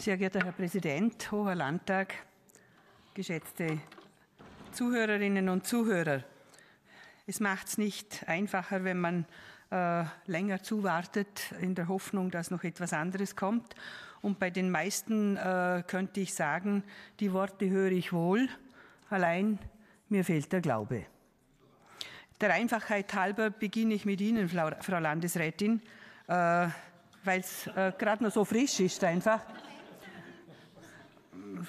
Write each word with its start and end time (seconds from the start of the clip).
Sehr 0.00 0.16
geehrter 0.16 0.42
Herr 0.42 0.52
Präsident, 0.52 1.30
Hoher 1.30 1.54
Landtag, 1.54 2.14
geschätzte 3.12 3.80
Zuhörerinnen 4.72 5.50
und 5.50 5.66
Zuhörer. 5.66 6.24
Es 7.26 7.38
macht 7.38 7.66
es 7.66 7.76
nicht 7.76 8.26
einfacher, 8.26 8.82
wenn 8.82 8.98
man 8.98 9.26
äh, 9.70 10.04
länger 10.24 10.62
zuwartet, 10.62 11.52
in 11.60 11.74
der 11.74 11.88
Hoffnung, 11.88 12.30
dass 12.30 12.50
noch 12.50 12.64
etwas 12.64 12.94
anderes 12.94 13.36
kommt. 13.36 13.74
Und 14.22 14.38
bei 14.38 14.48
den 14.48 14.70
meisten 14.70 15.36
äh, 15.36 15.82
könnte 15.86 16.20
ich 16.20 16.32
sagen, 16.32 16.82
die 17.20 17.34
Worte 17.34 17.68
höre 17.68 17.92
ich 17.92 18.10
wohl, 18.10 18.48
allein 19.10 19.58
mir 20.08 20.24
fehlt 20.24 20.50
der 20.50 20.62
Glaube. 20.62 21.04
Der 22.40 22.54
Einfachheit 22.54 23.12
halber 23.12 23.50
beginne 23.50 23.92
ich 23.92 24.06
mit 24.06 24.22
Ihnen, 24.22 24.48
Frau 24.48 24.98
Landesrätin, 24.98 25.82
äh, 26.26 26.68
weil 27.22 27.40
es 27.40 27.66
äh, 27.66 27.92
gerade 27.98 28.24
noch 28.24 28.32
so 28.32 28.46
frisch 28.46 28.80
ist 28.80 29.04
einfach 29.04 29.42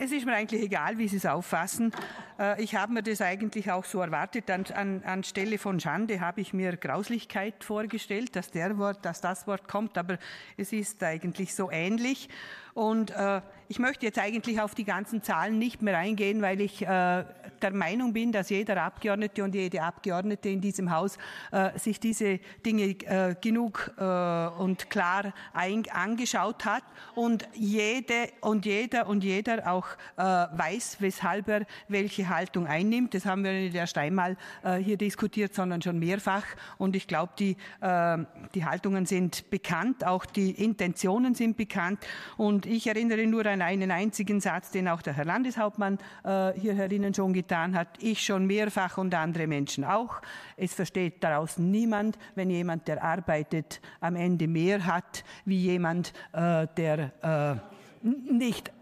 es 0.00 0.12
ist 0.12 0.24
mir 0.24 0.34
eigentlich 0.34 0.62
egal, 0.62 0.96
wie 0.96 1.08
Sie 1.08 1.18
es 1.18 1.26
auffassen. 1.26 1.92
Äh, 2.38 2.62
ich 2.62 2.74
habe 2.74 2.92
mir 2.92 3.02
das 3.02 3.20
eigentlich 3.20 3.70
auch 3.70 3.84
so 3.84 4.00
erwartet. 4.00 4.50
An, 4.50 4.64
an, 4.74 5.02
anstelle 5.04 5.58
von 5.58 5.78
Schande 5.78 6.20
habe 6.20 6.40
ich 6.40 6.54
mir 6.54 6.76
Grauslichkeit 6.76 7.62
vorgestellt, 7.62 8.34
dass 8.34 8.50
der 8.50 8.78
Wort, 8.78 9.04
dass 9.04 9.20
das 9.20 9.46
Wort 9.46 9.68
kommt, 9.68 9.98
aber 9.98 10.18
es 10.56 10.72
ist 10.72 11.02
eigentlich 11.02 11.54
so 11.54 11.70
ähnlich. 11.70 12.30
Und 12.72 13.10
äh, 13.10 13.42
ich 13.68 13.78
möchte 13.78 14.06
jetzt 14.06 14.18
eigentlich 14.18 14.60
auf 14.60 14.74
die 14.74 14.84
ganzen 14.84 15.22
Zahlen 15.22 15.58
nicht 15.58 15.82
mehr 15.82 15.98
eingehen, 15.98 16.40
weil 16.40 16.60
ich 16.60 16.82
äh, 16.82 16.86
der 16.86 17.72
Meinung 17.72 18.12
bin, 18.12 18.32
dass 18.32 18.48
jeder 18.48 18.82
Abgeordnete 18.82 19.44
und 19.44 19.54
jede 19.54 19.82
Abgeordnete 19.82 20.48
in 20.48 20.60
diesem 20.60 20.90
Haus 20.90 21.18
äh, 21.52 21.78
sich 21.78 22.00
diese 22.00 22.38
Dinge 22.64 22.84
äh, 22.84 23.34
genug 23.40 23.92
äh, 23.98 24.02
und 24.02 24.88
klar 24.88 25.32
ein, 25.52 25.84
angeschaut 25.92 26.64
hat 26.64 26.84
und 27.14 27.48
jede 27.54 28.30
und 28.40 28.66
jeder 28.66 29.06
und 29.08 29.24
jeder 29.24 29.70
auch 29.70 29.86
äh, 30.16 30.22
weiß, 30.22 30.96
weshalb 31.00 31.48
er 31.48 31.66
welche 31.88 32.28
Haltung 32.28 32.66
einnimmt. 32.66 33.14
Das 33.14 33.26
haben 33.26 33.44
wir 33.44 33.52
nicht 33.52 33.74
erst 33.74 33.98
einmal 33.98 34.36
äh, 34.62 34.76
hier 34.76 34.96
diskutiert, 34.96 35.54
sondern 35.54 35.82
schon 35.82 35.98
mehrfach. 35.98 36.44
Und 36.78 36.96
ich 36.96 37.06
glaube, 37.06 37.32
die, 37.38 37.56
äh, 37.80 38.18
die 38.54 38.64
Haltungen 38.64 39.06
sind 39.06 39.50
bekannt, 39.50 40.06
auch 40.06 40.24
die 40.24 40.50
Intentionen 40.50 41.34
sind 41.34 41.56
bekannt. 41.56 42.06
Und 42.36 42.66
ich 42.66 42.86
erinnere 42.86 43.26
nur 43.26 43.46
an 43.46 43.62
einen 43.62 43.90
einzigen 43.90 44.40
Satz, 44.40 44.70
den 44.70 44.88
auch 44.88 45.02
der 45.02 45.14
Herr 45.14 45.24
Landeshauptmann 45.24 45.98
äh, 46.24 46.52
hier 46.52 46.74
herinnen 46.74 47.14
schon 47.14 47.32
getan 47.32 47.74
hat. 47.74 47.88
Ich 48.00 48.24
schon 48.24 48.46
mehrfach 48.46 48.98
und 48.98 49.14
andere 49.14 49.46
Menschen 49.46 49.84
auch. 49.84 50.20
Es 50.56 50.74
versteht 50.74 51.22
daraus 51.22 51.58
niemand, 51.58 52.18
wenn 52.34 52.50
jemand, 52.50 52.88
der 52.88 53.02
arbeitet, 53.02 53.80
am 54.00 54.16
Ende 54.16 54.48
mehr 54.48 54.86
hat, 54.86 55.24
wie 55.44 55.58
jemand, 55.58 56.12
äh, 56.32 56.66
der 56.76 57.12
äh, 57.22 58.06
nicht. 58.32 58.72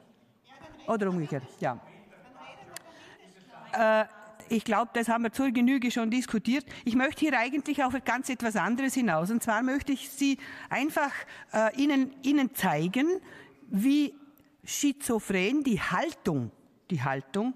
Oder 0.88 1.10
umgekehrt, 1.10 1.44
ja. 1.60 1.78
Äh, 3.72 4.06
ich 4.48 4.64
glaube, 4.64 4.90
das 4.94 5.08
haben 5.08 5.24
wir 5.24 5.32
zur 5.32 5.50
Genüge 5.50 5.90
schon 5.90 6.10
diskutiert. 6.10 6.64
Ich 6.86 6.96
möchte 6.96 7.20
hier 7.20 7.38
eigentlich 7.38 7.84
auf 7.84 7.94
ganz 8.06 8.30
etwas 8.30 8.56
anderes 8.56 8.94
hinaus. 8.94 9.30
Und 9.30 9.42
zwar 9.42 9.62
möchte 9.62 9.92
ich 9.92 10.08
Sie 10.08 10.38
einfach 10.70 11.12
äh, 11.52 11.76
Ihnen, 11.76 12.14
Ihnen 12.22 12.54
zeigen, 12.54 13.20
wie 13.68 14.14
schizophren 14.64 15.62
die 15.62 15.80
Haltung, 15.80 16.50
die 16.90 17.02
Haltung, 17.02 17.52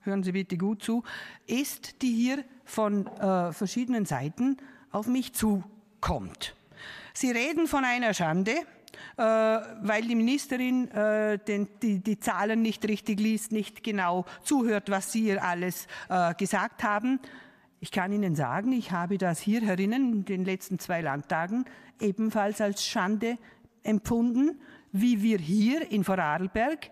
hören 0.00 0.22
Sie 0.22 0.32
bitte 0.32 0.56
gut 0.56 0.82
zu, 0.82 1.02
ist, 1.46 2.00
die 2.00 2.14
hier 2.14 2.44
von 2.64 3.06
äh, 3.06 3.52
verschiedenen 3.52 4.06
Seiten 4.06 4.56
auf 4.90 5.06
mich 5.06 5.34
zukommt. 5.34 6.56
Sie 7.12 7.30
reden 7.30 7.66
von 7.66 7.84
einer 7.84 8.14
Schande, 8.14 8.54
weil 9.16 10.02
die 10.02 10.14
Ministerin 10.14 10.90
äh, 10.90 11.38
die, 11.82 12.00
die 12.00 12.18
Zahlen 12.18 12.62
nicht 12.62 12.86
richtig 12.86 13.20
liest, 13.20 13.52
nicht 13.52 13.82
genau 13.82 14.24
zuhört, 14.42 14.90
was 14.90 15.12
Sie 15.12 15.22
hier 15.22 15.44
alles 15.44 15.86
äh, 16.08 16.34
gesagt 16.34 16.82
haben. 16.82 17.20
Ich 17.80 17.90
kann 17.90 18.12
Ihnen 18.12 18.34
sagen, 18.34 18.72
ich 18.72 18.92
habe 18.92 19.18
das 19.18 19.40
hier 19.40 19.60
herinnen 19.60 20.12
in 20.12 20.24
den 20.24 20.44
letzten 20.44 20.78
zwei 20.78 21.00
Landtagen 21.00 21.64
ebenfalls 22.00 22.60
als 22.60 22.84
Schande 22.84 23.38
empfunden 23.82 24.58
wie 24.94 25.22
wir 25.22 25.38
hier 25.38 25.90
in 25.90 26.04
Vorarlberg 26.04 26.88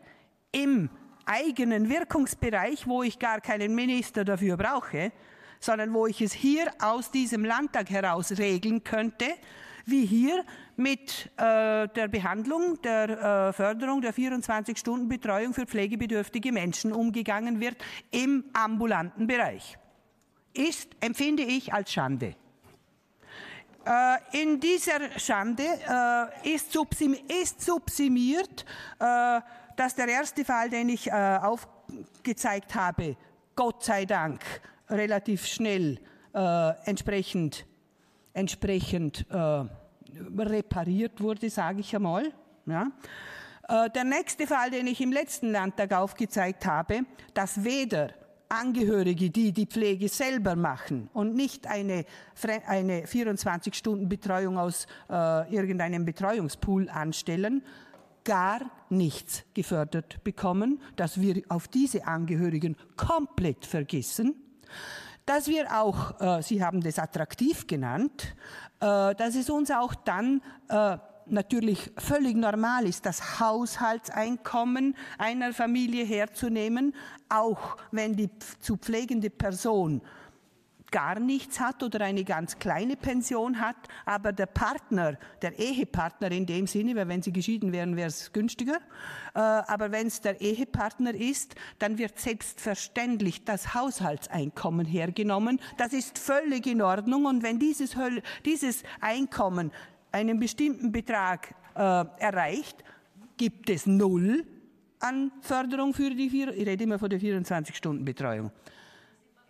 im 0.51 0.91
eigenen 1.25 1.89
Wirkungsbereich, 1.89 2.89
wo 2.89 3.05
ich 3.05 3.21
gar 3.21 3.41
keinen 3.41 3.77
Minister 3.77 4.25
dafür 4.25 4.57
brauche, 4.57 5.13
sondern 5.61 5.95
wo 5.95 6.09
ich 6.09 6.21
es 6.21 6.33
hier 6.33 6.67
aus 6.81 7.13
diesem 7.13 7.45
Landtag 7.45 7.91
heraus 7.91 8.33
regeln 8.39 8.83
könnte, 8.83 9.27
wie 9.85 10.07
hier 10.07 10.45
mit 10.77 11.31
äh, 11.37 11.89
der 11.89 12.09
Behandlung, 12.09 12.81
der 12.83 13.09
äh, 13.49 13.53
Förderung 13.53 14.01
der 14.01 14.15
24-Stunden-Betreuung 14.15 15.55
für 15.55 15.67
pflegebedürftige 15.67 16.53
Menschen 16.53 16.93
umgegangen 16.93 17.61
wird 17.61 17.77
im 18.11 18.45
ambulanten 18.53 19.27
Bereich. 19.27 19.79
Ist, 20.55 20.91
empfinde 21.01 21.43
ich 21.43 21.73
als 21.73 21.93
Schande. 21.93 22.37
Äh, 23.85 24.43
in 24.43 24.61
dieser 24.61 25.19
Schande 25.19 25.65
äh, 25.65 26.55
ist, 26.55 26.73
subsimiert, 26.73 28.65
äh, 29.01 29.41
dass 29.77 29.95
der 29.97 30.09
erste 30.09 30.45
Fall, 30.45 30.71
den 30.71 30.89
ich 30.91 31.13
aufgezeigt 31.13 32.75
habe, 32.75 33.17
Gott 33.57 33.83
sei 33.83 34.05
Dank 34.05 34.43
relativ 34.89 35.47
schnell 35.47 35.99
entsprechend, 36.85 37.67
entsprechend 38.33 39.27
repariert 40.39 41.21
wurde, 41.21 41.51
sage 41.51 41.81
ich 41.81 41.95
einmal. 41.95 42.33
Ja. 42.67 42.91
Der 43.95 44.05
nächste 44.05 44.47
Fall, 44.47 44.71
den 44.71 44.87
ich 44.87 45.01
im 45.01 45.13
letzten 45.13 45.51
Landtag 45.51 45.93
aufgezeigt 45.93 46.67
habe, 46.67 47.01
dass 47.33 47.65
weder 47.65 48.11
Angehörige, 48.53 49.31
die 49.31 49.51
die 49.53 49.65
Pflege 49.65 50.11
selber 50.11 50.57
machen 50.57 51.09
und 51.15 51.35
nicht 51.35 51.67
eine, 51.67 52.05
eine 52.67 53.05
24-Stunden-Betreuung 53.07 54.59
aus 54.59 54.87
äh, 55.09 55.55
irgendeinem 55.55 56.05
Betreuungspool 56.05 56.91
anstellen, 56.91 57.63
gar 58.25 58.61
nichts 58.91 59.45
gefördert 59.55 60.23
bekommen, 60.23 60.83
dass 60.97 61.19
wir 61.19 61.43
auf 61.49 61.67
diese 61.67 62.07
Angehörigen 62.07 62.77
komplett 62.95 63.65
vergessen, 63.65 64.35
dass 65.27 65.49
wir 65.49 65.73
auch, 65.81 66.21
äh, 66.21 66.43
Sie 66.43 66.65
haben 66.65 66.81
das 66.81 66.99
attraktiv 66.99 67.67
genannt, 67.67 68.35
äh, 68.81 69.15
dass 69.15 69.35
es 69.35 69.51
uns 69.51 69.71
auch 69.71 69.95
dann 69.95 70.43
äh, 70.69 70.99
natürlich 71.27 71.93
völlig 71.99 72.37
normal 72.37 72.87
ist, 72.87 73.07
das 73.07 73.41
Haushaltseinkommen 73.41 74.97
einer 75.19 75.53
Familie 75.53 76.05
herzunehmen, 76.05 76.95
auch 77.29 77.77
wenn 77.91 78.17
die 78.17 78.31
zu 78.61 78.77
pflegende 78.77 79.31
Person 79.31 80.03
gar 80.93 81.19
nichts 81.19 81.59
hat 81.59 81.83
oder 81.83 82.03
eine 82.03 82.23
ganz 82.23 82.61
kleine 82.61 82.95
Pension 82.95 83.61
hat, 83.61 83.75
aber 84.07 84.33
der 84.33 84.47
Partner, 84.47 85.19
der 85.43 85.59
Ehepartner 85.59 86.31
in 86.31 86.47
dem 86.47 86.69
Sinne, 86.69 86.95
weil 86.95 87.09
wenn 87.09 87.23
sie 87.23 87.33
geschieden 87.33 87.73
wären, 87.73 87.97
wäre 87.97 88.09
es 88.09 88.33
günstiger, 88.33 88.77
äh, 89.35 89.41
aber 89.41 89.91
wenn 89.91 90.07
es 90.07 90.21
der 90.21 90.41
Ehepartner 90.41 91.15
ist, 91.15 91.57
dann 91.81 91.99
wird 91.99 92.21
selbstverständlich 92.21 93.45
das 93.45 93.75
Haushaltseinkommen 93.75 94.87
hergenommen. 94.87 95.61
Das 95.79 95.93
ist 95.93 96.19
völlig 96.19 96.69
in 96.69 96.81
Ordnung 96.81 97.25
und 97.25 97.43
wenn 97.43 97.59
dieses, 97.59 97.97
dieses 98.45 98.85
Einkommen 99.01 99.73
einen 100.13 100.39
bestimmten 100.39 100.93
Betrag 100.93 101.55
äh, 101.75 101.81
erreicht, 101.81 102.85
gibt 103.37 103.71
es 103.71 103.87
null 103.87 104.47
an 105.01 105.33
Förderung 105.41 105.93
für 105.95 106.11
die 106.11 106.27
ich 106.27 106.67
rede 106.67 106.85
immer 106.85 106.99
von 106.99 107.11
der 107.11 107.21
24-Stunden-Betreuung. 107.21 108.53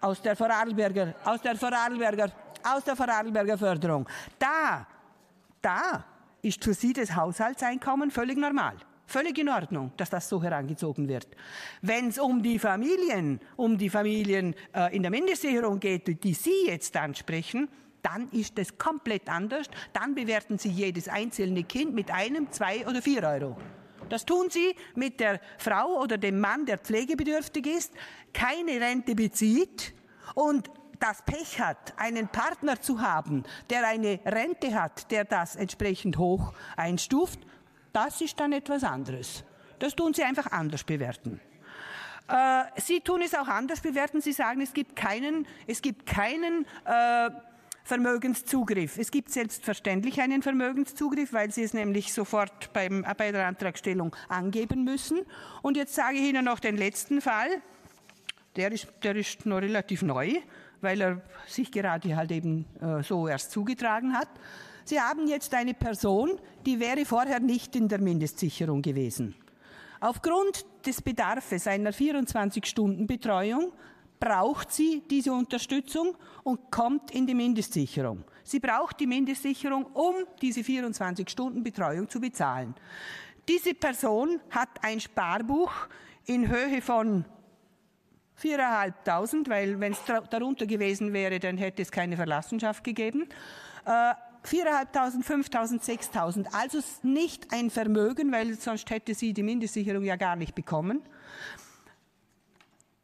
Aus 0.02 0.20
der 0.20 0.36
Vorarlberger, 0.36 1.14
aus 1.24 1.40
der 1.40 1.56
Vorarlberger, 1.56 2.30
aus 2.62 2.84
der 2.84 2.94
Vorarlberger 2.94 3.56
Förderung. 3.56 4.06
Da, 4.38 4.86
da 5.60 6.04
ist 6.42 6.62
für 6.62 6.74
Sie 6.74 6.92
das 6.92 7.14
Haushaltseinkommen 7.14 8.10
völlig 8.10 8.36
normal. 8.36 8.76
Völlig 9.06 9.38
in 9.38 9.48
Ordnung, 9.48 9.92
dass 9.96 10.10
das 10.10 10.28
so 10.28 10.42
herangezogen 10.42 11.08
wird. 11.08 11.28
Wenn 11.82 12.08
es 12.08 12.18
um 12.18 12.42
die 12.42 12.58
Familien, 12.58 13.40
um 13.56 13.76
die 13.78 13.90
Familien 13.90 14.54
äh, 14.74 14.94
in 14.94 15.02
der 15.02 15.10
Mindestsicherung 15.10 15.80
geht, 15.80 16.24
die 16.24 16.34
Sie 16.34 16.66
jetzt 16.66 16.96
ansprechen, 16.96 17.68
dann 18.02 18.28
ist 18.30 18.58
es 18.58 18.78
komplett 18.78 19.28
anders. 19.28 19.66
Dann 19.92 20.14
bewerten 20.14 20.58
Sie 20.58 20.70
jedes 20.70 21.08
einzelne 21.08 21.64
Kind 21.64 21.94
mit 21.94 22.10
einem, 22.10 22.50
zwei 22.50 22.86
oder 22.86 23.02
vier 23.02 23.22
Euro. 23.22 23.56
Das 24.08 24.26
tun 24.26 24.50
Sie 24.50 24.74
mit 24.94 25.20
der 25.20 25.40
Frau 25.58 26.02
oder 26.02 26.18
dem 26.18 26.40
Mann, 26.40 26.66
der 26.66 26.78
pflegebedürftig 26.78 27.66
ist, 27.66 27.92
keine 28.32 28.80
Rente 28.80 29.14
bezieht 29.14 29.94
und 30.34 30.70
das 31.00 31.22
Pech 31.22 31.60
hat, 31.60 31.94
einen 31.96 32.28
Partner 32.28 32.80
zu 32.80 33.00
haben, 33.00 33.42
der 33.70 33.86
eine 33.86 34.20
Rente 34.24 34.80
hat, 34.80 35.10
der 35.10 35.24
das 35.24 35.56
entsprechend 35.56 36.16
hoch 36.16 36.52
einstuft, 36.76 37.40
das 37.92 38.20
ist 38.20 38.38
dann 38.38 38.52
etwas 38.52 38.84
anderes. 38.84 39.44
Das 39.80 39.96
tun 39.96 40.14
Sie 40.14 40.22
einfach 40.22 40.52
anders 40.52 40.84
bewerten. 40.84 41.40
Äh, 42.28 42.64
Sie 42.76 43.00
tun 43.00 43.20
es 43.22 43.34
auch 43.34 43.48
anders 43.48 43.80
bewerten. 43.80 44.20
Sie 44.20 44.32
sagen, 44.32 44.60
es 44.60 44.72
gibt 44.72 44.94
keinen, 44.94 45.46
es 45.66 45.82
gibt 45.82 46.06
keinen 46.06 46.66
äh, 46.84 47.30
Vermögenszugriff. 47.84 48.96
Es 48.96 49.10
gibt 49.10 49.30
selbstverständlich 49.30 50.20
einen 50.20 50.42
Vermögenszugriff, 50.42 51.32
weil 51.32 51.50
Sie 51.50 51.64
es 51.64 51.74
nämlich 51.74 52.12
sofort 52.12 52.72
beim, 52.72 53.04
bei 53.18 53.32
der 53.32 53.46
Antragstellung 53.46 54.14
angeben 54.28 54.84
müssen. 54.84 55.20
Und 55.62 55.76
jetzt 55.76 55.94
sage 55.94 56.16
ich 56.16 56.22
Ihnen 56.22 56.44
noch 56.44 56.60
den 56.60 56.76
letzten 56.76 57.20
Fall. 57.20 57.60
Der 58.56 58.70
ist, 58.72 58.88
der 59.02 59.16
ist 59.16 59.46
noch 59.46 59.62
relativ 59.62 60.02
neu, 60.02 60.34
weil 60.80 61.00
er 61.00 61.22
sich 61.46 61.70
gerade 61.70 62.14
halt 62.14 62.30
eben 62.32 62.66
äh, 62.80 63.02
so 63.02 63.28
erst 63.28 63.50
zugetragen 63.50 64.12
hat. 64.12 64.28
Sie 64.84 65.00
haben 65.00 65.26
jetzt 65.26 65.54
eine 65.54 65.74
Person, 65.74 66.38
die 66.66 66.78
wäre 66.80 67.04
vorher 67.04 67.40
nicht 67.40 67.76
in 67.76 67.88
der 67.88 68.00
Mindestsicherung 68.00 68.82
gewesen. 68.82 69.34
Aufgrund 70.00 70.66
des 70.84 71.00
Bedarfs 71.00 71.66
einer 71.66 71.92
24-Stunden-Betreuung 71.92 73.72
braucht 74.18 74.72
sie 74.72 75.02
diese 75.08 75.32
Unterstützung 75.32 76.16
und 76.42 76.70
kommt 76.70 77.12
in 77.12 77.26
die 77.26 77.34
Mindestsicherung. 77.34 78.24
Sie 78.42 78.58
braucht 78.58 78.98
die 78.98 79.06
Mindestsicherung, 79.06 79.86
um 79.86 80.14
diese 80.40 80.60
24-Stunden-Betreuung 80.60 82.08
zu 82.08 82.20
bezahlen. 82.20 82.74
Diese 83.48 83.74
Person 83.74 84.40
hat 84.50 84.68
ein 84.82 85.00
Sparbuch 85.00 85.72
in 86.26 86.48
Höhe 86.48 86.82
von 86.82 87.24
4.500, 88.42 89.48
weil 89.48 89.80
wenn 89.80 89.92
es 89.92 90.00
darunter 90.30 90.66
gewesen 90.66 91.12
wäre, 91.12 91.38
dann 91.38 91.56
hätte 91.56 91.82
es 91.82 91.90
keine 91.90 92.16
Verlassenschaft 92.16 92.84
gegeben. 92.84 93.28
Äh, 93.84 94.14
4.500, 94.44 95.24
5.000, 95.24 95.80
6.000. 96.12 96.46
Also 96.52 96.80
nicht 97.02 97.52
ein 97.52 97.70
Vermögen, 97.70 98.32
weil 98.32 98.54
sonst 98.54 98.90
hätte 98.90 99.14
sie 99.14 99.32
die 99.32 99.42
Mindestsicherung 99.42 100.04
ja 100.04 100.16
gar 100.16 100.36
nicht 100.36 100.54
bekommen. 100.54 101.02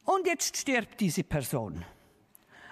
Und 0.04 0.26
jetzt 0.26 0.56
stirbt 0.56 1.00
diese 1.00 1.22
Person. 1.22 1.84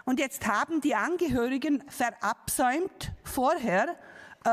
Und 0.04 0.20
jetzt 0.20 0.46
haben 0.46 0.80
die 0.80 0.94
Angehörigen 0.94 1.84
verabsäumt, 1.88 3.12
vorher 3.24 3.96
äh, 4.44 4.48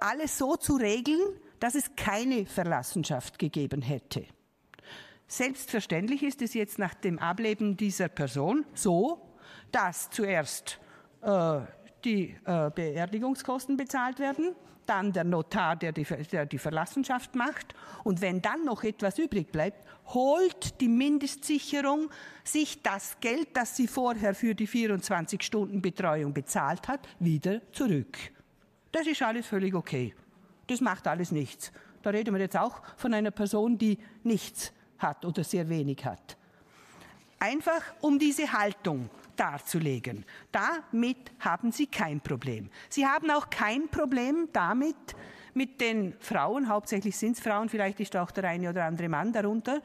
alles 0.00 0.38
so 0.38 0.56
zu 0.56 0.76
regeln, 0.76 1.20
dass 1.60 1.74
es 1.74 1.94
keine 1.96 2.46
Verlassenschaft 2.46 3.38
gegeben 3.38 3.82
hätte. 3.82 4.26
Selbstverständlich 5.28 6.22
ist 6.22 6.40
es 6.42 6.54
jetzt 6.54 6.78
nach 6.78 6.94
dem 6.94 7.18
Ableben 7.18 7.76
dieser 7.76 8.08
Person 8.08 8.64
so, 8.74 9.20
dass 9.72 10.08
zuerst 10.10 10.78
äh, 11.22 11.60
die 12.04 12.36
äh, 12.44 12.70
Beerdigungskosten 12.70 13.76
bezahlt 13.76 14.20
werden, 14.20 14.54
dann 14.86 15.12
der 15.12 15.24
Notar, 15.24 15.74
der 15.74 15.90
die, 15.90 16.04
der 16.04 16.46
die 16.46 16.58
Verlassenschaft 16.58 17.34
macht. 17.34 17.74
Und 18.04 18.20
wenn 18.20 18.40
dann 18.40 18.64
noch 18.64 18.84
etwas 18.84 19.18
übrig 19.18 19.50
bleibt, 19.50 19.84
holt 20.06 20.80
die 20.80 20.88
Mindestsicherung 20.88 22.08
sich 22.44 22.82
das 22.82 23.18
Geld, 23.20 23.48
das 23.54 23.76
sie 23.76 23.88
vorher 23.88 24.34
für 24.34 24.54
die 24.54 24.68
24-Stunden-Betreuung 24.68 26.32
bezahlt 26.32 26.86
hat, 26.86 27.08
wieder 27.18 27.60
zurück. 27.72 28.16
Das 28.92 29.08
ist 29.08 29.22
alles 29.22 29.46
völlig 29.46 29.74
okay. 29.74 30.14
Das 30.68 30.80
macht 30.80 31.08
alles 31.08 31.32
nichts. 31.32 31.72
Da 32.02 32.10
reden 32.10 32.32
wir 32.34 32.40
jetzt 32.40 32.56
auch 32.56 32.80
von 32.96 33.12
einer 33.12 33.32
Person, 33.32 33.78
die 33.78 33.98
nichts 34.22 34.72
hat 34.98 35.24
oder 35.24 35.44
sehr 35.44 35.68
wenig 35.68 36.04
hat. 36.04 36.36
Einfach 37.38 37.82
um 38.00 38.18
diese 38.18 38.50
Haltung 38.50 39.10
darzulegen. 39.36 40.24
Damit 40.50 41.32
haben 41.40 41.70
Sie 41.70 41.86
kein 41.86 42.20
Problem. 42.20 42.70
Sie 42.88 43.06
haben 43.06 43.30
auch 43.30 43.50
kein 43.50 43.88
Problem 43.88 44.48
damit, 44.52 44.96
mit 45.56 45.80
den 45.80 46.14
Frauen, 46.20 46.68
hauptsächlich 46.68 47.16
sind 47.16 47.32
es 47.32 47.42
Frauen, 47.42 47.70
vielleicht 47.70 47.98
ist 48.00 48.14
auch 48.14 48.30
der 48.30 48.44
eine 48.44 48.68
oder 48.68 48.84
andere 48.84 49.08
Mann 49.08 49.32
darunter, 49.32 49.80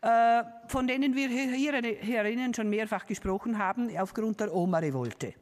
äh, 0.00 0.42
von 0.66 0.86
denen 0.86 1.14
wir 1.14 1.28
hier 1.28 1.72
herinnen 1.72 2.54
schon 2.54 2.70
mehrfach 2.70 3.04
gesprochen 3.04 3.58
haben, 3.58 3.94
aufgrund 3.98 4.40
der 4.40 4.52
Oma-Revolte. 4.52 5.34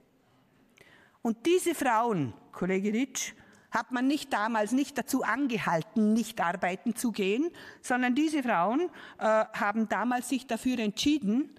Und 1.23 1.47
diese 1.47 1.76
Frauen, 1.76 2.35
Kollege 2.50 2.93
Ritsch, 2.93 3.35
hat 3.70 3.93
man 3.93 4.06
nicht 4.06 4.32
damals 4.32 4.73
nicht 4.73 4.97
dazu 4.97 5.23
angehalten, 5.23 6.12
nicht 6.12 6.41
arbeiten 6.41 6.97
zu 6.97 7.12
gehen, 7.12 7.50
sondern 7.82 8.15
diese 8.15 8.43
Frauen 8.43 8.91
äh, 9.19 9.25
haben 9.25 9.88
damals 9.88 10.29
sich 10.29 10.47
dafür 10.47 10.79
entschieden, 10.79 11.50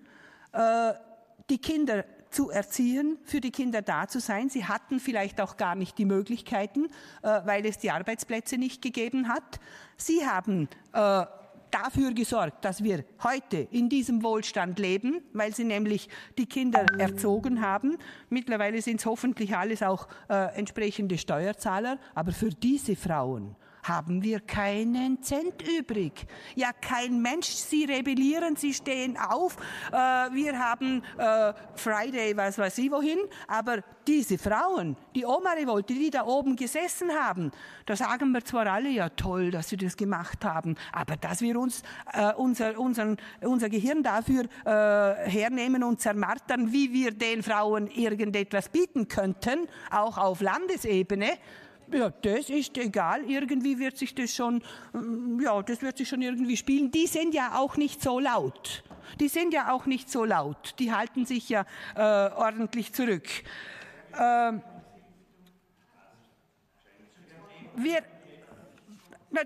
äh, 0.52 0.94
die 1.50 1.60
Kinder 1.60 2.06
zu 2.30 2.50
erziehen, 2.50 3.18
für 3.24 3.42
die 3.42 3.52
Kinder 3.52 3.82
da 3.82 4.08
zu 4.08 4.20
sein. 4.20 4.50
Sie 4.50 4.66
hatten 4.66 5.00
vielleicht 5.00 5.42
auch 5.42 5.58
gar 5.58 5.76
nicht 5.76 5.98
die 5.98 6.06
Möglichkeiten, 6.06 6.86
äh, 7.22 7.42
weil 7.46 7.66
es 7.66 7.78
die 7.78 7.92
Arbeitsplätze 7.92 8.58
nicht 8.58 8.82
gegeben 8.82 9.28
hat. 9.28 9.60
Sie 9.98 10.26
haben 10.26 10.70
äh, 10.94 11.26
dafür 11.72 12.14
gesorgt, 12.14 12.66
dass 12.66 12.84
wir 12.84 13.04
heute 13.24 13.68
in 13.72 13.90
diesem 13.90 14.24
Wohlstand 14.24 14.80
leben, 14.80 15.22
weil 15.34 15.54
sie 15.54 15.64
nämlich 15.64 16.10
die 16.38 16.46
Kinder 16.46 16.86
erzogen 16.98 17.62
haben. 17.62 17.98
Mittlerweile 18.30 18.82
sind 18.82 19.00
es 19.00 19.06
hoffentlich 19.06 19.56
alles 19.56 19.84
auch 19.84 20.08
äh, 20.30 20.56
entsprechende 20.56 21.18
Steuerzahler, 21.18 21.98
aber 22.16 22.32
für 22.32 22.50
diese 22.50 22.96
Frauen 22.96 23.56
haben 23.84 24.24
wir 24.24 24.40
keinen 24.40 25.22
Cent 25.24 25.68
übrig. 25.68 26.26
Ja, 26.56 26.72
kein 26.74 27.22
Mensch. 27.22 27.48
Sie 27.48 27.86
rebellieren, 27.86 28.56
sie 28.56 28.74
stehen 28.74 29.18
auf. 29.18 29.58
Äh, 29.92 29.96
wir 29.96 30.58
haben 30.60 31.04
äh, 31.18 31.54
Friday, 31.76 32.36
was 32.36 32.58
weiß 32.58 32.78
ich 32.80 32.92
wohin. 32.92 33.20
Aber 33.48 33.84
diese 34.08 34.38
Frauen, 34.38 34.98
die 35.16 35.26
Oma-Revolte, 35.26 35.94
die 35.94 36.10
da 36.10 36.26
oben 36.26 36.56
gesessen 36.56 37.12
haben, 37.12 37.52
da 37.86 37.96
sagen 37.96 38.32
wir 38.32 38.44
zwar 38.44 38.66
alle, 38.68 38.90
ja 38.90 39.10
toll, 39.10 39.52
dass 39.52 39.70
sie 39.70 39.78
das 39.78 39.96
gemacht 39.96 40.44
haben, 40.44 40.76
aber 40.92 41.16
dass 41.16 41.42
wir 41.42 41.60
uns 41.60 41.84
äh, 42.14 42.34
unser, 42.34 42.80
unseren, 42.80 43.18
unser 43.42 43.70
Gehirn 43.70 44.02
dafür 44.02 44.46
äh, 44.66 45.30
hernehmen 45.30 45.84
und 45.84 46.02
zermartern, 46.02 46.72
wie 46.72 46.92
wir 46.92 47.12
den 47.12 47.44
Frauen 47.44 47.88
irgendetwas 47.88 48.70
bieten 48.70 49.08
könnten, 49.08 49.68
auch 49.92 50.18
auf 50.18 50.42
Landesebene, 50.42 51.38
ja, 51.92 52.10
das 52.10 52.50
ist 52.50 52.78
egal, 52.78 53.30
irgendwie 53.30 53.80
wird 53.80 53.98
sich 53.98 54.14
das 54.16 54.36
schon, 54.36 54.62
mm, 54.94 55.42
ja, 55.42 55.62
das 55.62 55.82
wird 55.82 55.98
sich 55.98 56.08
schon 56.08 56.22
irgendwie 56.22 56.58
spielen. 56.58 56.92
Die 56.92 57.08
sind 57.08 57.34
ja 57.34 57.58
auch 57.58 57.78
nicht 57.78 58.02
so 58.02 58.20
laut. 58.20 58.84
Die 59.20 59.28
sind 59.28 59.54
ja 59.54 59.72
auch 59.72 59.86
nicht 59.86 60.10
so 60.10 60.24
laut. 60.24 60.76
Die 60.80 60.94
halten 60.94 61.26
sich 61.26 61.50
ja 61.50 61.66
äh, 61.96 62.02
ordentlich 62.02 62.94
zurück. 62.94 63.28
Ähm, 64.20 64.62
wir, 67.76 68.04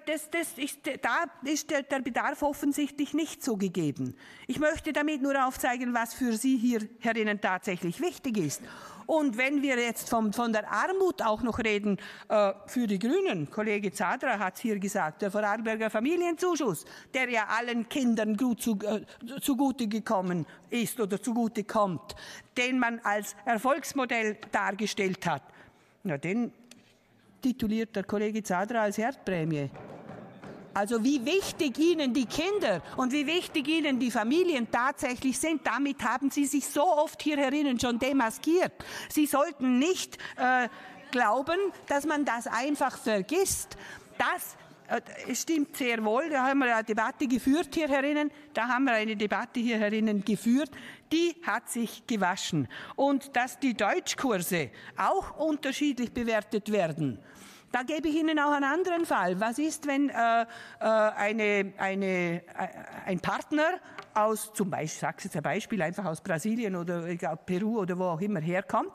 das, 0.06 0.30
das 0.30 0.58
ist, 0.58 0.80
da 1.02 1.26
ist 1.44 1.70
der, 1.70 1.84
der, 1.84 2.00
Bedarf 2.00 2.42
offensichtlich 2.42 3.14
nicht 3.14 3.44
so 3.44 3.58
gegeben. 3.58 4.16
Ich 4.48 4.60
möchte 4.60 4.94
damit 4.94 5.22
nur 5.22 5.46
aufzeigen, 5.46 5.94
was 5.94 6.14
für 6.14 6.34
Sie 6.34 6.58
hier 6.58 6.88
herinnen 7.00 7.42
tatsächlich 7.42 8.00
wichtig 8.00 8.38
ist. 8.38 8.62
Und 9.06 9.38
wenn 9.38 9.62
wir 9.62 9.78
jetzt 9.78 10.10
vom, 10.10 10.32
von 10.32 10.54
der 10.54 10.72
Armut 10.72 11.22
auch 11.22 11.42
noch 11.42 11.60
reden, 11.60 11.98
äh, 12.30 12.54
für 12.68 12.88
die 12.88 13.00
Grünen, 13.00 13.50
Kollege 13.50 13.92
Zadra 13.92 14.40
hat 14.40 14.56
es 14.56 14.62
hier 14.62 14.80
gesagt, 14.80 15.22
der 15.22 15.32
Vorarlberger 15.32 15.90
Familienzuschuss, 15.90 16.86
der 17.14 17.30
ja 17.30 17.48
allen 17.48 17.90
Kindern 17.90 18.38
gut 18.38 18.62
zu, 18.62 18.80
äh, 18.82 19.02
zugute 19.42 19.88
gekommen 19.88 20.46
ist 20.70 21.00
oder 21.00 21.22
zugute 21.22 21.66
kommt, 21.66 22.16
den 22.58 22.80
man 22.80 23.00
als 23.04 23.36
Erfolgsmodell 23.46 24.38
dargestellt 24.52 25.26
hat, 25.26 25.44
na, 26.04 26.18
den 26.18 26.54
tituliert 27.44 27.96
der 27.96 28.04
Kollege 28.04 28.42
Zadra 28.42 28.84
als 28.84 28.98
Herdprämie. 28.98 29.70
Also 30.74 31.04
wie 31.04 31.24
wichtig 31.24 31.78
Ihnen 31.78 32.14
die 32.14 32.26
Kinder 32.26 32.82
und 32.98 33.12
wie 33.12 33.28
wichtig 33.28 33.68
Ihnen 33.68 34.00
die 34.00 34.10
Familien 34.10 34.72
tatsächlich 34.72 35.38
sind, 35.38 35.62
damit 35.68 36.04
haben 36.04 36.32
Sie 36.32 36.46
sich 36.46 36.66
so 36.66 36.84
oft 36.84 37.22
hier 37.22 37.38
herinnen 37.38 37.80
schon 37.80 38.00
demaskiert. 38.00 38.72
Sie 39.10 39.28
sollten 39.28 39.78
nicht 39.78 40.18
äh, 40.36 40.68
glauben, 41.12 41.60
dass 41.88 42.08
man 42.08 42.26
das 42.26 42.48
einfach 42.48 42.98
vergisst. 42.98 43.78
Das 44.18 44.58
äh, 44.88 45.36
stimmt 45.36 45.78
sehr 45.78 46.04
wohl, 46.04 46.30
da 46.30 46.48
haben 46.48 46.60
wir 46.60 46.76
eine 46.76 46.84
Debatte 46.84 47.28
geführt 47.28 47.70
hier 47.74 47.88
herinnen, 47.88 48.32
da 48.54 48.68
haben 48.68 48.86
wir 48.86 48.94
eine 48.94 49.16
Debatte 49.16 49.60
hier 49.60 49.78
herinnen 49.78 50.26
geführt, 50.26 50.72
die 51.12 51.36
hat 51.44 51.70
sich 51.70 52.06
gewaschen. 52.08 52.68
Und 52.96 53.36
dass 53.36 53.60
die 53.60 53.76
Deutschkurse 53.76 54.72
auch 54.98 55.38
unterschiedlich 55.38 56.12
bewertet 56.12 56.72
werden, 56.72 57.20
da 57.74 57.82
gebe 57.82 58.08
ich 58.08 58.16
Ihnen 58.16 58.38
auch 58.38 58.52
einen 58.52 58.66
anderen 58.66 59.04
Fall. 59.04 59.40
Was 59.40 59.58
ist, 59.58 59.88
wenn 59.88 60.10
äh, 60.10 60.14
äh 60.14 60.46
eine, 60.80 61.74
eine, 61.78 62.06
äh, 62.06 62.42
ein 63.08 63.20
Partner 63.20 63.80
aus, 64.14 64.54
zum 64.54 64.70
Beispiel, 64.70 64.86
ich 64.86 65.00
sage 65.00 65.18
jetzt 65.24 65.36
ein 65.36 65.42
Beispiel, 65.42 65.82
einfach 65.82 66.06
aus 66.06 66.22
Brasilien 66.22 66.76
oder 66.76 67.16
glaub, 67.16 67.48
Peru 67.48 67.80
oder 67.80 67.98
wo 67.98 68.04
auch 68.04 68.22
immer 68.22 68.42
herkommt, 68.42 68.94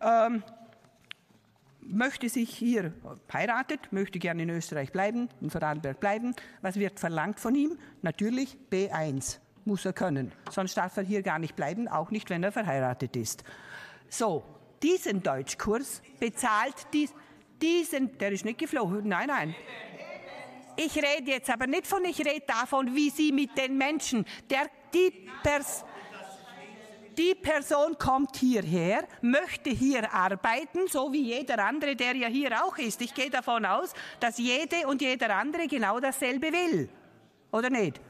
ähm, 0.00 0.44
möchte 1.80 2.28
sich 2.28 2.50
hier 2.50 2.92
heiratet, 3.32 3.92
möchte 3.92 4.20
gerne 4.20 4.44
in 4.44 4.50
Österreich 4.50 4.92
bleiben, 4.92 5.28
in 5.40 5.50
Vorarlberg 5.50 5.98
bleiben. 5.98 6.36
Was 6.62 6.76
wird 6.76 7.00
verlangt 7.00 7.40
von 7.40 7.56
ihm? 7.56 7.78
Natürlich 8.02 8.56
B1 8.70 9.38
muss 9.64 9.84
er 9.84 9.92
können. 9.92 10.30
Sonst 10.52 10.76
darf 10.76 10.96
er 10.98 11.02
hier 11.02 11.22
gar 11.22 11.40
nicht 11.40 11.56
bleiben, 11.56 11.88
auch 11.88 12.12
nicht, 12.12 12.30
wenn 12.30 12.44
er 12.44 12.52
verheiratet 12.52 13.16
ist. 13.16 13.42
So, 14.08 14.44
diesen 14.84 15.20
Deutschkurs 15.24 16.00
bezahlt 16.20 16.86
dies 16.92 17.12
diesen, 17.60 18.16
der 18.18 18.32
ist 18.32 18.44
nicht 18.44 18.58
geflogen, 18.58 19.08
nein, 19.08 19.28
nein. 19.28 19.54
Ich 20.76 20.96
rede 20.96 21.32
jetzt 21.32 21.50
aber 21.50 21.66
nicht 21.66 21.86
von, 21.86 22.04
ich 22.04 22.18
rede 22.20 22.44
davon, 22.46 22.94
wie 22.94 23.10
Sie 23.10 23.32
mit 23.32 23.56
den 23.58 23.76
Menschen, 23.76 24.24
der, 24.48 24.70
die 24.94 25.28
Pers 25.42 25.84
die 27.18 27.34
Person 27.34 27.98
kommt 27.98 28.36
hierher, 28.36 29.04
möchte 29.20 29.70
hier 29.70 30.12
arbeiten, 30.14 30.86
so 30.88 31.12
wie 31.12 31.22
jeder 31.22 31.64
andere, 31.64 31.96
der 31.96 32.14
ja 32.14 32.28
hier 32.28 32.64
auch 32.64 32.78
ist. 32.78 33.00
Ich 33.00 33.12
gehe 33.12 33.28
davon 33.28 33.66
aus, 33.66 33.92
dass 34.20 34.38
jede 34.38 34.86
und 34.86 35.02
jeder 35.02 35.34
andere 35.34 35.66
genau 35.66 35.98
dasselbe 35.98 36.52
will. 36.52 36.88
Oder 37.50 37.70
nicht? 37.70 38.00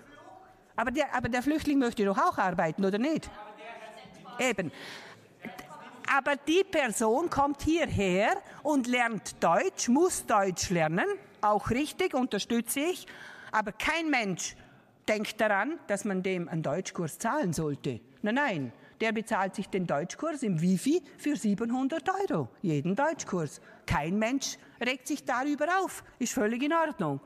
Aber 0.77 0.91
der, 0.91 1.15
aber 1.15 1.31
der 1.31 1.43
Flüchtling 1.43 1.79
möchte 1.79 2.05
doch 2.05 2.19
auch 2.19 2.37
arbeiten, 2.37 2.85
oder 2.85 2.99
nicht? 2.99 3.31
Eben. 4.39 4.71
Aber 6.17 6.37
die 6.37 6.65
Person 6.65 7.29
kommt 7.29 7.63
hierher 7.63 8.43
und 8.63 8.87
lernt 8.87 9.43
Deutsch, 9.43 9.89
muss 9.89 10.25
Deutsch 10.25 10.71
lernen, 10.71 11.07
auch 11.41 11.71
richtig, 11.71 12.15
unterstütze 12.15 12.81
ich. 12.81 13.07
Aber 13.53 13.73
kein 13.73 14.09
Mensch 14.11 14.57
denkt 15.09 15.41
daran, 15.41 15.79
dass 15.87 16.05
man 16.05 16.23
dem 16.23 16.49
einen 16.49 16.63
Deutschkurs 16.63 17.19
zahlen 17.19 17.53
sollte. 17.53 18.01
Nein, 18.23 18.35
nein, 18.35 18.73
der 19.01 19.13
bezahlt 19.13 19.55
sich 19.55 19.69
den 19.69 19.87
Deutschkurs 19.87 20.43
im 20.43 20.61
Wifi 20.61 21.03
für 21.19 21.37
700 21.37 22.03
Euro, 22.31 22.49
jeden 22.63 22.97
Deutschkurs. 22.97 23.61
Kein 23.87 24.19
Mensch 24.19 24.59
regt 24.81 25.07
sich 25.07 25.25
darüber 25.25 25.67
auf, 25.81 26.05
ist 26.19 26.33
völlig 26.33 26.63
in 26.63 26.73
Ordnung. 26.73 27.21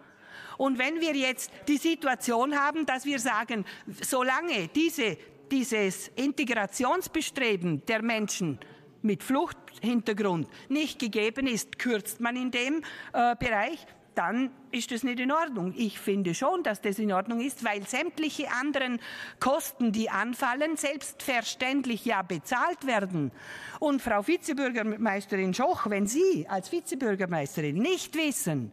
Und 0.58 0.78
wenn 0.78 1.00
wir 1.00 1.14
jetzt 1.14 1.50
die 1.66 1.78
Situation 1.78 2.58
haben, 2.58 2.86
dass 2.86 3.04
wir 3.04 3.18
sagen, 3.18 3.64
solange 4.00 4.68
diese, 4.68 5.16
dieses 5.52 6.08
Integrationsbestreben 6.16 7.84
der 7.84 8.02
Menschen 8.02 8.58
mit 9.02 9.22
Fluchthintergrund 9.22 10.48
nicht 10.70 10.98
gegeben 10.98 11.46
ist, 11.46 11.78
kürzt 11.78 12.20
man 12.20 12.36
in 12.36 12.50
dem 12.50 12.82
äh, 13.12 13.36
Bereich, 13.36 13.86
dann 14.14 14.50
ist 14.70 14.90
das 14.90 15.02
nicht 15.02 15.20
in 15.20 15.30
Ordnung. 15.30 15.74
Ich 15.76 15.98
finde 15.98 16.34
schon, 16.34 16.62
dass 16.62 16.80
das 16.80 16.98
in 16.98 17.12
Ordnung 17.12 17.40
ist, 17.40 17.64
weil 17.64 17.86
sämtliche 17.86 18.50
anderen 18.50 18.98
Kosten, 19.40 19.92
die 19.92 20.08
anfallen, 20.08 20.76
selbstverständlich 20.76 22.04
ja 22.04 22.22
bezahlt 22.22 22.86
werden. 22.86 23.30
Und 23.78 24.00
Frau 24.00 24.26
Vizebürgermeisterin 24.26 25.52
Schoch, 25.52 25.88
wenn 25.88 26.06
Sie 26.06 26.46
als 26.48 26.72
Vizebürgermeisterin 26.72 27.76
nicht 27.76 28.14
wissen, 28.16 28.72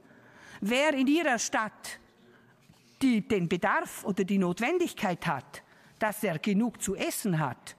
wer 0.62 0.94
in 0.94 1.08
Ihrer 1.08 1.40
Stadt 1.40 2.00
die, 3.02 3.22
den 3.22 3.50
Bedarf 3.50 4.04
oder 4.06 4.24
die 4.24 4.38
Notwendigkeit 4.38 5.26
hat, 5.26 5.64
dass 6.00 6.24
er 6.24 6.39
genug 6.39 6.82
zu 6.82 6.96
essen 6.96 7.39
hat, 7.39 7.75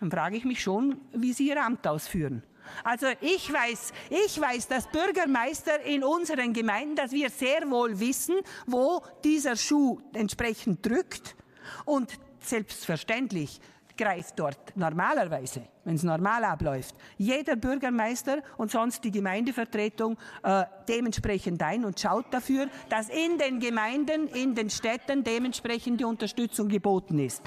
dann 0.00 0.10
frage 0.10 0.36
ich 0.36 0.44
mich 0.44 0.62
schon, 0.62 1.00
wie 1.12 1.32
Sie 1.32 1.48
Ihr 1.48 1.62
Amt 1.62 1.86
ausführen. 1.86 2.42
Also 2.82 3.06
ich 3.20 3.52
weiß, 3.52 3.92
ich 4.10 4.40
weiß, 4.40 4.68
dass 4.68 4.86
Bürgermeister 4.88 5.82
in 5.82 6.02
unseren 6.02 6.52
Gemeinden, 6.52 6.96
dass 6.96 7.12
wir 7.12 7.30
sehr 7.30 7.70
wohl 7.70 8.00
wissen, 8.00 8.36
wo 8.66 9.02
dieser 9.22 9.56
Schuh 9.56 10.00
entsprechend 10.12 10.84
drückt 10.84 11.36
und 11.84 12.18
selbstverständlich 12.40 13.60
greift 13.96 14.38
dort 14.38 14.76
normalerweise, 14.76 15.62
wenn 15.84 15.94
es 15.94 16.02
normal 16.02 16.44
abläuft, 16.44 16.94
jeder 17.16 17.56
Bürgermeister 17.56 18.42
und 18.56 18.70
sonst 18.70 19.04
die 19.04 19.10
Gemeindevertretung 19.10 20.16
äh, 20.42 20.64
dementsprechend 20.88 21.62
ein 21.62 21.84
und 21.84 22.00
schaut 22.00 22.26
dafür, 22.32 22.68
dass 22.88 23.08
in 23.08 23.38
den 23.38 23.60
Gemeinden, 23.60 24.28
in 24.28 24.54
den 24.54 24.70
Städten 24.70 25.24
dementsprechend 25.24 26.00
die 26.00 26.04
Unterstützung 26.04 26.68
geboten 26.68 27.18
ist. 27.18 27.42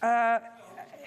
Äh, 0.00 0.38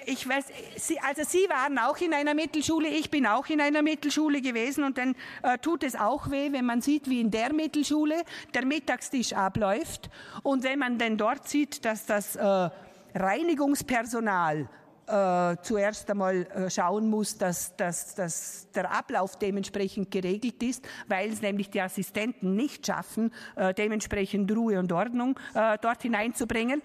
ich 0.07 0.27
weiß, 0.27 0.45
Sie, 0.77 0.99
also 1.01 1.23
Sie 1.23 1.49
waren 1.49 1.77
auch 1.77 1.97
in 1.97 2.13
einer 2.13 2.33
Mittelschule, 2.33 2.87
ich 2.87 3.11
bin 3.11 3.27
auch 3.27 3.47
in 3.47 3.59
einer 3.59 3.81
Mittelschule 3.81 4.41
gewesen 4.41 4.85
und 4.85 4.97
dann 4.97 5.15
äh, 5.43 5.57
tut 5.57 5.83
es 5.83 5.95
auch 5.95 6.31
weh, 6.31 6.51
wenn 6.53 6.65
man 6.65 6.81
sieht, 6.81 7.09
wie 7.09 7.19
in 7.19 7.29
der 7.29 7.53
Mittelschule 7.53 8.23
der 8.53 8.65
Mittagstisch 8.65 9.33
abläuft 9.33 10.09
und 10.43 10.63
wenn 10.63 10.79
man 10.79 10.97
dann 10.97 11.17
dort 11.17 11.49
sieht, 11.49 11.83
dass 11.83 12.05
das 12.05 12.37
äh, 12.37 12.69
Reinigungspersonal 13.15 14.69
äh, 15.07 15.55
zuerst 15.61 16.09
einmal 16.09 16.43
äh, 16.47 16.69
schauen 16.69 17.09
muss, 17.09 17.37
dass, 17.37 17.75
dass, 17.75 18.15
dass 18.15 18.71
der 18.71 18.89
Ablauf 18.89 19.37
dementsprechend 19.37 20.09
geregelt 20.09 20.63
ist, 20.63 20.87
weil 21.07 21.31
es 21.31 21.41
nämlich 21.41 21.69
die 21.69 21.81
Assistenten 21.81 22.55
nicht 22.55 22.87
schaffen, 22.87 23.33
äh, 23.57 23.73
dementsprechend 23.73 24.49
Ruhe 24.55 24.79
und 24.79 24.91
Ordnung 24.93 25.37
äh, 25.53 25.77
dort 25.81 26.01
hineinzubringen. 26.01 26.81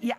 Ja, 0.00 0.16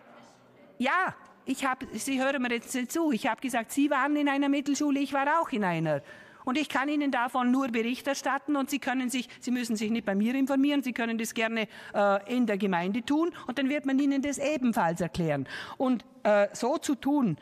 ja, 0.78 1.14
ich 1.46 1.64
habe, 1.64 1.86
Sie 1.94 2.22
hören 2.22 2.42
mir 2.42 2.50
jetzt 2.50 2.76
zu, 2.90 3.12
ich 3.12 3.26
habe 3.26 3.40
gesagt, 3.40 3.72
Sie 3.72 3.88
waren 3.90 4.16
in 4.16 4.28
einer 4.28 4.48
Mittelschule, 4.48 5.00
ich 5.00 5.12
war 5.12 5.40
auch 5.40 5.50
in 5.50 5.64
einer. 5.64 6.02
Und 6.44 6.58
ich 6.58 6.68
kann 6.68 6.88
Ihnen 6.88 7.10
davon 7.10 7.50
nur 7.50 7.68
Bericht 7.68 8.06
erstatten 8.06 8.56
und 8.56 8.68
Sie 8.68 8.78
können 8.78 9.10
sich, 9.10 9.28
Sie 9.40 9.50
müssen 9.50 9.74
sich 9.76 9.90
nicht 9.90 10.04
bei 10.04 10.14
mir 10.14 10.34
informieren, 10.34 10.82
Sie 10.82 10.92
können 10.92 11.18
das 11.18 11.34
gerne 11.34 11.66
äh, 11.94 12.34
in 12.34 12.46
der 12.46 12.58
Gemeinde 12.58 13.02
tun 13.02 13.32
und 13.46 13.58
dann 13.58 13.68
wird 13.68 13.86
man 13.86 13.98
Ihnen 13.98 14.22
das 14.22 14.38
ebenfalls 14.38 15.00
erklären. 15.00 15.48
Und 15.76 16.04
äh, 16.24 16.48
so 16.52 16.78
zu 16.78 16.94
tun, 16.94 17.36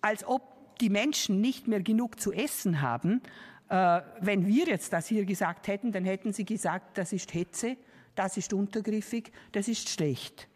als 0.00 0.26
ob 0.26 0.42
die 0.78 0.90
Menschen 0.90 1.40
nicht 1.40 1.68
mehr 1.68 1.80
genug 1.80 2.20
zu 2.20 2.32
essen 2.32 2.82
haben, 2.82 3.22
äh, 3.68 4.00
wenn 4.20 4.46
wir 4.46 4.66
jetzt 4.66 4.92
das 4.92 5.06
hier 5.06 5.24
gesagt 5.24 5.68
hätten, 5.68 5.92
dann 5.92 6.04
hätten 6.04 6.32
Sie 6.32 6.44
gesagt, 6.44 6.98
das 6.98 7.12
ist 7.12 7.32
Hetze, 7.32 7.76
das 8.14 8.36
ist 8.36 8.52
untergriffig, 8.52 9.32
das 9.52 9.68
ist 9.68 9.88
schlecht. 9.88 10.49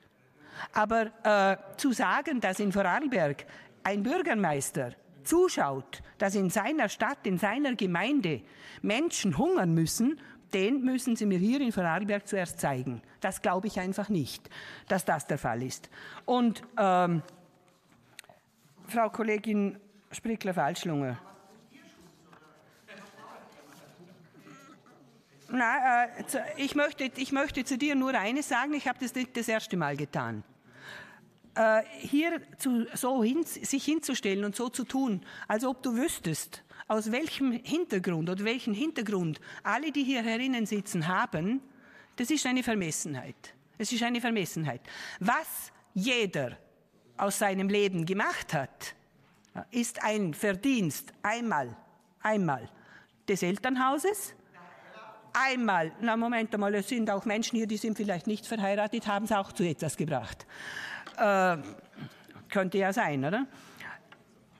Aber 0.73 1.11
äh, 1.25 1.57
zu 1.77 1.93
sagen, 1.93 2.41
dass 2.41 2.61
in 2.61 2.73
Vorarlberg 2.73 3.45
ein 3.83 4.03
Bürgermeister 4.03 4.93
zuschaut, 5.25 6.03
dass 6.19 6.35
in 6.35 6.51
seiner 6.51 6.89
Stadt, 6.89 7.19
in 7.25 7.39
seiner 7.39 7.75
Gemeinde 7.75 8.43
Menschen 8.83 9.39
hungern 9.39 9.75
müssen, 9.75 10.21
den 10.53 10.85
müssen 10.85 11.17
Sie 11.17 11.27
mir 11.27 11.39
hier 11.39 11.61
in 11.61 11.73
Vorarlberg 11.73 12.29
zuerst 12.29 12.61
zeigen. 12.61 13.03
Das 13.21 13.43
glaube 13.43 13.67
ich 13.67 13.81
einfach 13.81 14.09
nicht, 14.09 14.49
dass 14.89 15.05
das 15.05 15.27
der 15.27 15.39
Fall 15.39 15.63
ist. 15.63 15.91
Und 16.25 16.63
ähm, 16.79 17.23
Frau 18.87 19.11
Kollegin 19.11 19.79
Sprickler-Falschlunger. 20.13 21.19
Na, 25.57 26.07
äh, 26.07 26.09
ich, 26.57 26.75
möchte, 26.75 27.13
ich 27.17 27.31
möchte 27.31 27.65
zu 27.65 27.79
dir 27.79 27.95
nur 27.95 28.13
eines 28.15 28.49
sagen, 28.49 28.75
ich 28.75 28.89
habe 28.89 28.99
das 28.99 29.15
nicht 29.15 29.37
das 29.37 29.47
erste 29.47 29.77
Mal 29.77 29.97
getan. 29.97 30.43
Äh, 31.55 31.83
hier 32.01 32.41
zu, 32.59 32.87
so 32.95 33.23
hin, 33.23 33.45
sich 33.45 33.85
hinzustellen 33.85 34.45
und 34.45 34.57
so 34.57 34.69
zu 34.69 34.83
tun, 34.83 35.25
als 35.47 35.65
ob 35.65 35.81
du 35.85 35.95
wüsstest, 35.95 36.65
aus 36.89 37.13
welchem 37.13 37.53
Hintergrund 37.53 38.29
oder 38.29 38.45
welchen 38.45 38.75
Hintergrund 38.75 39.41
alle, 39.63 39.93
die 39.93 40.03
hier 40.03 40.25
herinnen 40.25 40.67
sitzen, 40.67 41.07
haben, 41.07 41.63
das 42.17 42.31
ist 42.31 42.45
eine 42.47 42.65
Vermessenheit. 42.65 43.55
Es 43.79 43.93
ist 43.93 44.03
eine 44.03 44.21
Vermessenheit. 44.21 44.81
Was 45.21 45.71
jeder 45.95 46.59
aus 47.17 47.39
seinem 47.39 47.69
Leben 47.69 48.05
gemacht 48.05 48.53
hat, 48.53 48.97
ist 49.71 50.03
ein 50.03 50.35
Verdienst 50.35 51.13
einmal, 51.23 51.77
einmal 52.21 52.69
des 53.29 53.45
Elternhauses, 53.45 54.35
einmal, 55.35 55.93
na 56.00 56.17
Moment 56.17 56.55
einmal, 56.55 56.75
es 56.75 56.88
sind 56.88 57.11
auch 57.11 57.25
Menschen 57.25 57.57
hier, 57.57 57.67
die 57.67 57.76
sind 57.76 57.97
vielleicht 57.97 58.26
nicht 58.26 58.47
verheiratet, 58.47 59.07
haben 59.07 59.26
es 59.26 59.33
auch 59.33 59.53
zu 59.53 59.64
etwas 59.64 59.97
gebracht. 59.97 60.47
Äh, 61.17 61.59
könnte 62.49 62.79
ja 62.79 62.93
sein, 62.93 63.25
oder? 63.25 63.47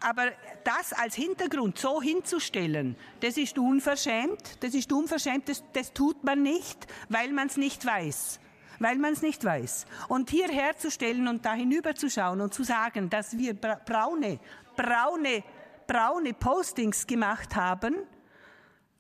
Aber 0.01 0.33
das 0.65 0.93
als 0.93 1.15
Hintergrund 1.15 1.79
so 1.79 2.03
hinzustellen, 2.03 2.97
das 3.21 3.39
ist 3.39 3.57
unverschämt, 3.57 4.63
das 4.63 4.75
ist 4.75 4.93
unverschämt, 4.93 5.49
das, 5.49 5.65
das 5.73 5.95
tut 5.95 6.23
man 6.25 6.43
nicht, 6.43 6.87
weil 7.09 7.33
man 7.33 7.47
es 7.47 7.57
nicht 7.57 7.87
weiß. 7.87 8.39
Weil 8.81 8.99
man 8.99 9.15
es 9.15 9.23
nicht 9.23 9.45
weiß. 9.45 9.87
Und 10.09 10.29
hierher 10.29 10.77
zu 10.77 10.91
stellen 10.91 11.27
und 11.29 11.47
da 11.47 11.55
hinüberzuschauen 11.55 12.41
und 12.41 12.53
zu 12.53 12.65
sagen, 12.65 13.09
dass 13.09 13.39
wir 13.39 13.55
braune, 13.55 14.41
braune, 14.77 15.45
braune 15.87 16.35
Postings 16.35 17.07
gemacht 17.07 17.57
haben, 17.57 17.95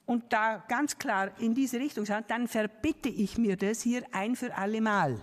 und 0.07 0.33
da 0.33 0.65
ganz 0.69 0.99
klar 0.99 1.31
in 1.41 1.55
diese 1.55 1.79
Richtung 1.79 2.05
schauen, 2.05 2.25
dann 2.29 2.49
verbitte 2.49 3.09
ich 3.09 3.39
mir 3.39 3.57
das 3.57 3.83
hier 3.83 4.05
ein 4.13 4.37
für 4.37 4.55
alle 4.57 4.81
Mal. 4.81 5.21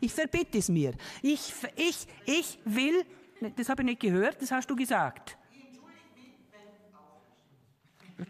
Ich 0.00 0.12
verbitte 0.12 0.58
es 0.58 0.68
mir. 0.68 0.94
Ich, 1.22 1.52
ich, 1.76 2.06
ich 2.26 2.58
will, 2.64 3.04
das 3.56 3.68
habe 3.68 3.82
ich 3.82 3.86
nicht 3.86 4.00
gehört, 4.00 4.40
das 4.40 4.50
hast 4.50 4.68
du 4.68 4.76
gesagt. 4.76 5.36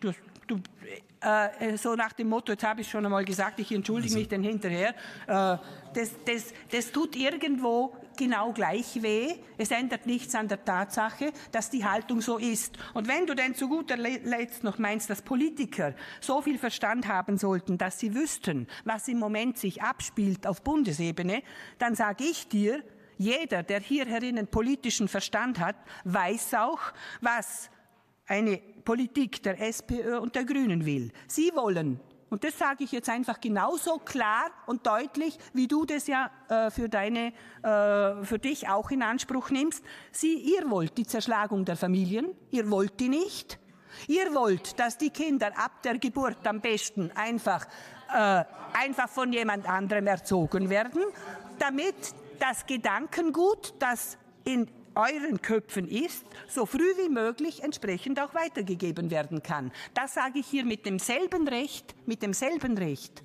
Du, 0.00 0.12
du, 0.46 0.60
äh, 1.22 1.76
so 1.76 1.94
nach 1.94 2.12
dem 2.12 2.28
Motto, 2.28 2.52
jetzt 2.52 2.64
habe 2.64 2.80
ich 2.80 2.90
schon 2.90 3.04
einmal 3.04 3.24
gesagt, 3.24 3.60
ich 3.60 3.70
entschuldige 3.72 4.14
also. 4.14 4.18
mich 4.18 4.28
dann 4.28 4.42
hinterher. 4.42 4.94
Äh, 5.26 5.56
das, 5.94 6.10
das, 6.24 6.54
das 6.70 6.90
tut 6.90 7.16
irgendwo 7.16 7.94
genau 8.16 8.52
gleich 8.52 9.02
weh. 9.02 9.34
Es 9.58 9.70
ändert 9.70 10.06
nichts 10.06 10.34
an 10.34 10.48
der 10.48 10.64
Tatsache, 10.64 11.32
dass 11.50 11.70
die 11.70 11.84
Haltung 11.84 12.20
so 12.20 12.38
ist. 12.38 12.76
Und 12.94 13.08
wenn 13.08 13.26
du 13.26 13.34
denn 13.34 13.54
zu 13.54 13.68
guter 13.68 13.96
Letzt 13.96 14.64
noch 14.64 14.78
meinst, 14.78 15.10
dass 15.10 15.22
Politiker 15.22 15.94
so 16.20 16.42
viel 16.42 16.58
Verstand 16.58 17.08
haben 17.08 17.38
sollten, 17.38 17.78
dass 17.78 17.98
sie 17.98 18.14
wüssten, 18.14 18.66
was 18.84 19.08
im 19.08 19.18
Moment 19.18 19.58
sich 19.58 19.82
abspielt 19.82 20.46
auf 20.46 20.62
Bundesebene, 20.62 21.42
dann 21.78 21.94
sage 21.94 22.24
ich 22.24 22.48
dir, 22.48 22.82
jeder, 23.18 23.62
der 23.62 23.80
hier 23.80 24.06
herinnen 24.06 24.48
politischen 24.48 25.06
Verstand 25.06 25.60
hat, 25.60 25.76
weiß 26.04 26.54
auch, 26.54 26.80
was 27.20 27.70
eine 28.26 28.58
Politik 28.84 29.42
der 29.42 29.60
SPÖ 29.60 30.18
und 30.18 30.34
der 30.34 30.44
Grünen 30.44 30.84
will. 30.84 31.12
Sie 31.26 31.50
wollen 31.54 32.00
und 32.32 32.44
das 32.44 32.58
sage 32.58 32.84
ich 32.84 32.92
jetzt 32.92 33.10
einfach 33.10 33.42
genauso 33.42 33.98
klar 33.98 34.50
und 34.64 34.86
deutlich, 34.86 35.36
wie 35.52 35.68
du 35.68 35.84
das 35.84 36.06
ja 36.06 36.30
äh, 36.48 36.70
für, 36.70 36.88
deine, 36.88 37.34
äh, 37.62 38.24
für 38.24 38.38
dich 38.38 38.70
auch 38.70 38.90
in 38.90 39.02
Anspruch 39.02 39.50
nimmst. 39.50 39.84
Sie, 40.12 40.38
ihr 40.38 40.70
wollt 40.70 40.96
die 40.96 41.06
Zerschlagung 41.06 41.66
der 41.66 41.76
Familien, 41.76 42.34
ihr 42.50 42.70
wollt 42.70 42.98
die 43.00 43.10
nicht. 43.10 43.58
Ihr 44.08 44.34
wollt, 44.34 44.80
dass 44.80 44.96
die 44.96 45.10
Kinder 45.10 45.48
ab 45.58 45.82
der 45.82 45.98
Geburt 45.98 46.46
am 46.46 46.62
besten 46.62 47.10
einfach, 47.14 47.66
äh, 48.08 48.44
einfach 48.72 49.10
von 49.10 49.30
jemand 49.30 49.68
anderem 49.68 50.06
erzogen 50.06 50.70
werden, 50.70 51.02
damit 51.58 52.14
das 52.38 52.64
Gedankengut, 52.64 53.74
das 53.78 54.16
in 54.44 54.70
euren 54.94 55.40
Köpfen 55.40 55.88
ist, 55.88 56.24
so 56.48 56.66
früh 56.66 56.96
wie 56.98 57.08
möglich 57.08 57.62
entsprechend 57.62 58.20
auch 58.20 58.34
weitergegeben 58.34 59.10
werden 59.10 59.42
kann. 59.42 59.72
Das 59.94 60.14
sage 60.14 60.38
ich 60.38 60.46
hier 60.46 60.64
mit 60.64 60.86
demselben 60.86 61.48
Recht, 61.48 61.94
mit 62.06 62.22
demselben 62.22 62.76
Recht 62.78 63.22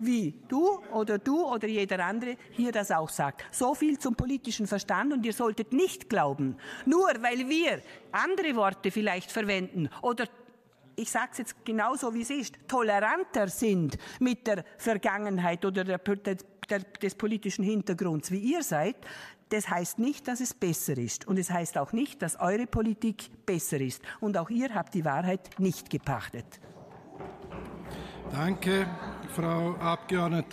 wie 0.00 0.34
du 0.48 0.80
oder 0.92 1.18
du 1.18 1.44
oder 1.44 1.68
jeder 1.68 2.04
andere 2.04 2.36
hier 2.52 2.72
das 2.72 2.90
auch 2.90 3.10
sagt. 3.10 3.44
So 3.50 3.74
viel 3.74 3.98
zum 3.98 4.16
politischen 4.16 4.66
Verstand 4.66 5.12
und 5.12 5.24
ihr 5.24 5.32
solltet 5.32 5.72
nicht 5.72 6.08
glauben, 6.08 6.56
nur 6.86 7.10
weil 7.20 7.48
wir 7.48 7.82
andere 8.10 8.56
Worte 8.56 8.90
vielleicht 8.90 9.30
verwenden 9.30 9.88
oder 10.02 10.24
ich 10.96 11.10
sage 11.10 11.28
es 11.32 11.38
jetzt 11.38 11.64
genauso, 11.64 12.12
wie 12.12 12.22
es 12.22 12.30
ist, 12.30 12.56
toleranter 12.68 13.48
sind 13.48 13.96
mit 14.18 14.46
der 14.46 14.64
Vergangenheit 14.76 15.64
oder 15.64 15.84
der, 15.84 15.98
der, 15.98 16.80
des 16.80 17.14
politischen 17.14 17.64
Hintergrunds, 17.64 18.30
wie 18.30 18.38
ihr 18.38 18.62
seid, 18.62 18.96
das 19.50 19.68
heißt 19.68 19.98
nicht, 19.98 20.26
dass 20.28 20.40
es 20.40 20.54
besser 20.54 20.96
ist. 20.96 21.26
Und 21.26 21.38
es 21.38 21.50
heißt 21.50 21.76
auch 21.78 21.92
nicht, 21.92 22.22
dass 22.22 22.40
eure 22.40 22.66
Politik 22.66 23.30
besser 23.44 23.80
ist. 23.80 24.02
Und 24.20 24.38
auch 24.38 24.50
ihr 24.50 24.74
habt 24.74 24.94
die 24.94 25.04
Wahrheit 25.04 25.58
nicht 25.58 25.90
gepachtet. 25.90 26.46
Danke, 28.32 28.86
Frau 29.34 29.74
Abgeordnete. 29.74 30.48